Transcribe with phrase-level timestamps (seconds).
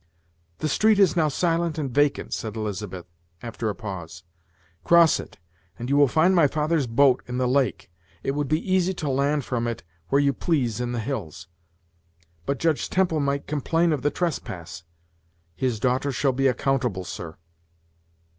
[0.57, 3.05] "The street is now silent and vacant," said Elizabeth,
[3.43, 4.23] after a pause;
[4.83, 5.37] "cross it,
[5.77, 7.91] and you will find my father's boat in the lake.
[8.23, 11.49] It would be easy to land from it where you please in the hills."
[12.47, 14.81] "But Judge Temple might complain of the trespass."
[15.55, 17.37] "His daughter shall be accountable, sir."